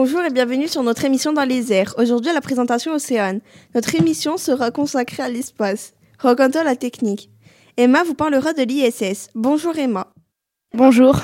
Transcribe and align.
Bonjour 0.00 0.22
et 0.22 0.30
bienvenue 0.30 0.68
sur 0.68 0.84
notre 0.84 1.04
émission 1.06 1.32
dans 1.32 1.42
les 1.42 1.72
airs. 1.72 1.92
Aujourd'hui, 1.98 2.32
la 2.32 2.40
présentation 2.40 2.92
Océane. 2.92 3.40
Notre 3.74 3.96
émission 3.96 4.36
sera 4.36 4.70
consacrée 4.70 5.24
à 5.24 5.28
l'espace. 5.28 5.92
Rencontrons 6.20 6.62
la 6.62 6.76
technique. 6.76 7.30
Emma 7.76 8.04
vous 8.04 8.14
parlera 8.14 8.52
de 8.52 8.62
l'ISS. 8.62 9.28
Bonjour 9.34 9.76
Emma. 9.76 10.06
Bonjour. 10.72 11.16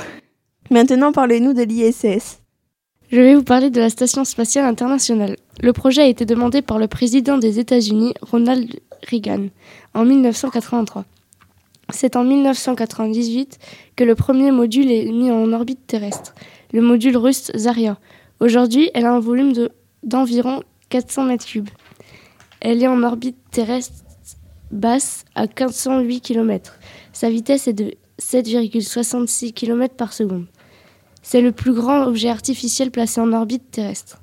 Maintenant, 0.73 1.13
parlez-nous 1.13 1.53
de 1.53 1.63
l'ISS. 1.63 2.41
Je 3.13 3.21
vais 3.21 3.37
vous 3.37 3.45
parler 3.45 3.71
de 3.71 3.79
la 3.79 3.91
Station 3.91 4.25
spatiale 4.25 4.65
internationale. 4.65 5.37
Le 5.63 5.73
projet 5.73 6.03
a 6.03 6.09
été 6.09 6.25
demandé 6.25 6.61
par 6.61 6.81
le 6.81 6.89
président 6.89 7.39
des 7.39 7.61
États-Unis, 7.61 8.15
Ronald 8.23 8.81
Reagan, 9.09 9.51
en 9.95 10.05
1983. 10.05 11.05
C'est 11.91 12.17
en 12.17 12.25
1998 12.25 13.57
que 13.95 14.03
le 14.03 14.17
premier 14.17 14.51
module 14.51 14.91
est 14.91 15.13
mis 15.13 15.31
en 15.31 15.53
orbite 15.53 15.87
terrestre, 15.87 16.35
le 16.73 16.81
module 16.81 17.17
russe 17.17 17.53
Zarya. 17.55 17.99
Aujourd'hui, 18.41 18.91
elle 18.95 19.07
a 19.07 19.13
un 19.13 19.21
volume 19.21 19.53
d'environ 20.03 20.63
400 20.89 21.25
mètres 21.25 21.47
cubes. 21.47 21.69
Elle 22.61 22.83
est 22.83 22.89
en 22.89 23.03
orbite 23.03 23.37
terrestre 23.51 24.05
basse 24.71 25.25
à 25.35 25.43
1508 25.43 26.21
km. 26.21 26.79
Sa 27.13 27.31
vitesse 27.31 27.69
est 27.69 27.73
de 27.75 27.95
7,66 28.21 29.53
km 29.53 29.95
par 29.95 30.13
seconde. 30.13 30.47
C'est 31.23 31.41
le 31.41 31.53
plus 31.53 31.73
grand 31.73 32.05
objet 32.05 32.29
artificiel 32.29 32.91
placé 32.91 33.21
en 33.21 33.33
orbite 33.33 33.71
terrestre. 33.71 34.21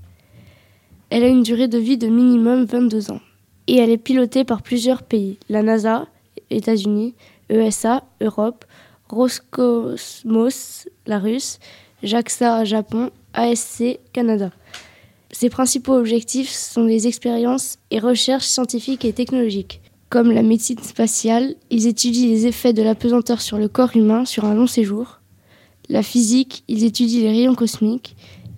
Elle 1.09 1.23
a 1.23 1.28
une 1.28 1.44
durée 1.44 1.68
de 1.68 1.78
vie 1.78 1.98
de 1.98 2.08
minimum 2.08 2.66
22 2.66 3.12
ans. 3.12 3.22
Et 3.68 3.78
elle 3.78 3.90
est 3.90 3.98
pilotée 3.98 4.44
par 4.44 4.62
plusieurs 4.62 5.03
pays, 5.03 5.38
la 5.50 5.64
NASA, 5.64 6.08
États-Unis, 6.50 7.16
ESA, 7.50 8.03
Europe, 8.22 8.66
Roscosmos, 9.09 10.88
la 11.06 11.20
Russe, 11.20 11.59
JAXA, 12.03 12.66
Japon, 12.66 13.12
ASC, 13.34 14.00
Canada. 14.14 14.52
Ses 15.32 15.50
principaux 15.50 15.94
objectifs 15.94 16.50
sont 16.50 16.84
les 16.84 17.08
expériences 17.08 17.78
et 17.90 18.00
recherches 18.00 18.46
scientifiques 18.46 19.06
et 19.06 19.14
technologiques. 19.14 19.82
Comme 20.10 20.32
la 20.32 20.44
médecine 20.44 20.80
spatiale, 20.80 21.56
ils 21.70 21.88
étudient 21.88 22.28
les 22.28 22.46
effets 22.46 22.74
de 22.74 22.84
la 22.84 22.96
pesanteur 22.96 23.40
sur 23.40 23.58
le 23.58 23.70
corps 23.70 23.96
humain 23.96 24.26
sur 24.26 24.44
un 24.44 24.54
long 24.54 24.68
séjour. 24.68 25.22
La 25.88 26.04
physique, 26.04 26.64
ils 26.68 26.84
étudient 26.84 27.22
les 27.22 27.30
rayons 27.30 27.56
cosmiques. 27.56 28.16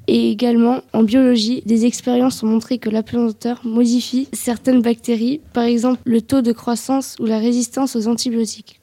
Et 0.07 0.31
également, 0.31 0.81
en 0.93 1.03
biologie, 1.03 1.61
des 1.65 1.85
expériences 1.85 2.43
ont 2.43 2.47
montré 2.47 2.77
que 2.77 2.89
la 2.89 3.03
pesanteur 3.03 3.61
modifie 3.63 4.27
certaines 4.33 4.81
bactéries, 4.81 5.41
par 5.53 5.63
exemple 5.63 6.01
le 6.05 6.21
taux 6.21 6.41
de 6.41 6.51
croissance 6.51 7.15
ou 7.19 7.25
la 7.25 7.37
résistance 7.37 7.95
aux 7.95 8.07
antibiotiques. 8.07 8.81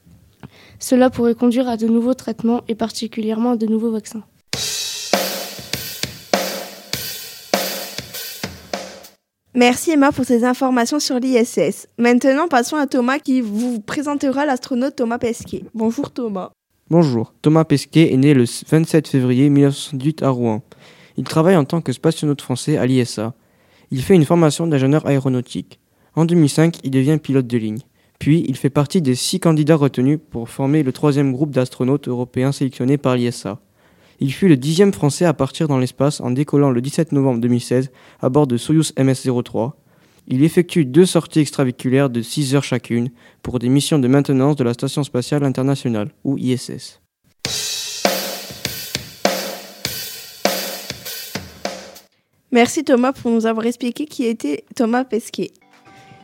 Cela 0.79 1.11
pourrait 1.11 1.35
conduire 1.35 1.69
à 1.69 1.77
de 1.77 1.89
nouveaux 1.89 2.15
traitements 2.15 2.63
et 2.69 2.75
particulièrement 2.75 3.51
à 3.51 3.57
de 3.57 3.67
nouveaux 3.67 3.91
vaccins. 3.91 4.23
Merci 9.61 9.91
Emma 9.91 10.11
pour 10.11 10.25
ces 10.25 10.45
informations 10.45 10.99
sur 11.01 11.19
l'ISS. 11.19 11.87
Maintenant, 11.99 12.49
passons 12.49 12.77
à 12.77 12.87
Thomas 12.87 13.19
qui 13.19 13.43
vous 13.43 13.79
présentera 13.79 14.47
l'astronaute 14.47 14.97
Thomas 14.97 15.19
Pesquet. 15.19 15.65
Bonjour 15.75 16.11
Thomas. 16.11 16.53
Bonjour, 16.89 17.35
Thomas 17.43 17.65
Pesquet 17.65 18.11
est 18.11 18.17
né 18.17 18.33
le 18.33 18.47
27 18.71 19.07
février 19.07 19.51
1968 19.51 20.23
à 20.23 20.31
Rouen. 20.31 20.63
Il 21.19 21.25
travaille 21.25 21.57
en 21.57 21.67
tant 21.67 21.83
que 21.83 21.93
spationaute 21.93 22.41
français 22.41 22.79
à 22.79 22.87
l'ISA. 22.87 23.35
Il 23.91 24.01
fait 24.01 24.15
une 24.15 24.25
formation 24.25 24.67
d'ingénieur 24.67 25.07
aéronautique. 25.07 25.79
En 26.15 26.25
2005, 26.25 26.79
il 26.83 26.91
devient 26.91 27.19
pilote 27.23 27.47
de 27.47 27.59
ligne. 27.59 27.81
Puis, 28.19 28.47
il 28.49 28.57
fait 28.57 28.71
partie 28.71 29.03
des 29.03 29.15
six 29.15 29.41
candidats 29.41 29.77
retenus 29.77 30.21
pour 30.31 30.49
former 30.49 30.83
le 30.83 30.93
troisième 30.93 31.33
groupe 31.33 31.51
d'astronautes 31.51 32.09
européens 32.09 32.53
sélectionnés 32.53 32.97
par 32.97 33.15
l'ISA. 33.15 33.61
Il 34.23 34.35
fut 34.35 34.49
le 34.49 34.59
dixième 34.59 34.93
Français 34.93 35.25
à 35.25 35.33
partir 35.33 35.67
dans 35.67 35.79
l'espace 35.79 36.21
en 36.21 36.31
décollant 36.31 36.71
le 36.71 36.83
17 36.83 37.13
novembre 37.13 37.41
2016 37.41 37.91
à 38.21 38.29
bord 38.29 38.47
de 38.47 38.59
Soyuz 38.59 38.93
MS-03. 38.99 39.73
Il 40.29 40.45
effectue 40.45 40.85
deux 40.85 41.07
sorties 41.07 41.41
extravéhiculaires 41.41 42.11
de 42.11 42.21
6 42.21 42.55
heures 42.55 42.65
chacune 42.65 43.09
pour 43.43 43.59
des 43.59 43.71
missions 43.71 43.99
de 43.99 44.07
maintenance 44.09 44.57
de 44.57 44.65
la 44.65 44.75
Station 44.75 45.03
spatiale 45.05 45.43
internationale, 45.43 46.11
ou 46.23 46.37
ISS. 46.37 47.01
Merci 52.53 52.85
Thomas 52.85 53.13
pour 53.13 53.31
nous 53.31 53.47
avoir 53.47 53.65
expliqué 53.65 54.05
qui 54.05 54.27
était 54.27 54.65
Thomas 54.77 55.05
Pesquet. 55.05 55.53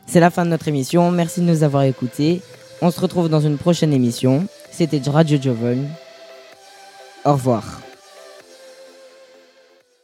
C'est 0.07 0.21
la 0.21 0.31
fin 0.31 0.45
de 0.45 0.51
notre 0.51 0.69
émission. 0.69 1.11
Merci 1.11 1.41
de 1.41 1.47
nous 1.47 1.63
avoir 1.63 1.85
écoutés. 1.85 2.43
On 2.83 2.91
se 2.91 3.01
retrouve 3.01 3.31
dans 3.31 3.41
une 3.41 3.57
prochaine 3.57 3.95
émission. 3.95 4.47
C'était 4.71 5.01
Radio 5.09 5.41
Joven. 5.41 5.89
Au 7.25 7.33
revoir. 7.33 7.86